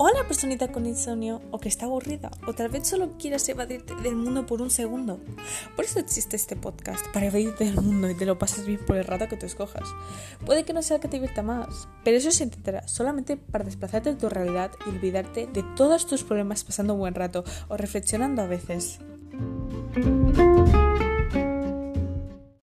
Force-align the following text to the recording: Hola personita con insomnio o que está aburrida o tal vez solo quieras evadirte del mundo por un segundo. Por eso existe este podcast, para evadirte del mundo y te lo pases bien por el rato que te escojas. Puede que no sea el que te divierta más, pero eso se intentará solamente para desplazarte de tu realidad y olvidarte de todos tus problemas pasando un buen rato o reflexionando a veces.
Hola 0.00 0.22
personita 0.28 0.68
con 0.70 0.86
insomnio 0.86 1.42
o 1.50 1.58
que 1.58 1.68
está 1.68 1.86
aburrida 1.86 2.30
o 2.46 2.52
tal 2.52 2.68
vez 2.68 2.86
solo 2.86 3.18
quieras 3.18 3.48
evadirte 3.48 3.96
del 3.96 4.14
mundo 4.14 4.46
por 4.46 4.62
un 4.62 4.70
segundo. 4.70 5.18
Por 5.74 5.84
eso 5.84 5.98
existe 5.98 6.36
este 6.36 6.54
podcast, 6.54 7.04
para 7.08 7.26
evadirte 7.26 7.64
del 7.64 7.80
mundo 7.80 8.08
y 8.08 8.14
te 8.14 8.24
lo 8.24 8.38
pases 8.38 8.64
bien 8.64 8.78
por 8.86 8.96
el 8.96 9.04
rato 9.04 9.26
que 9.26 9.36
te 9.36 9.46
escojas. 9.46 9.88
Puede 10.46 10.62
que 10.62 10.72
no 10.72 10.82
sea 10.82 10.98
el 10.98 11.02
que 11.02 11.08
te 11.08 11.16
divierta 11.16 11.42
más, 11.42 11.88
pero 12.04 12.16
eso 12.16 12.30
se 12.30 12.44
intentará 12.44 12.86
solamente 12.86 13.36
para 13.36 13.64
desplazarte 13.64 14.10
de 14.10 14.20
tu 14.20 14.28
realidad 14.28 14.70
y 14.86 14.90
olvidarte 14.90 15.48
de 15.48 15.64
todos 15.74 16.06
tus 16.06 16.22
problemas 16.22 16.62
pasando 16.62 16.94
un 16.94 17.00
buen 17.00 17.16
rato 17.16 17.42
o 17.66 17.76
reflexionando 17.76 18.42
a 18.42 18.46
veces. 18.46 19.00